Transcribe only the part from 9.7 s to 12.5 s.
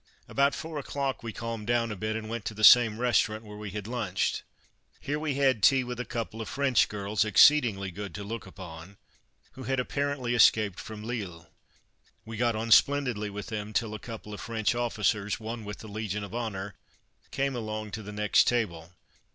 apparently escaped from Lille. We